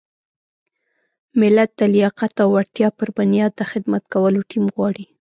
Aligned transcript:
ملت 1.39 1.69
د 1.79 1.81
لیاقت 1.93 2.33
او 2.43 2.49
وړتیا 2.55 2.89
پر 2.97 3.09
بنیاد 3.17 3.51
د 3.57 3.61
خدمت 3.71 4.03
کولو 4.13 4.47
ټیم 4.51 4.65
غواړي. 4.75 5.05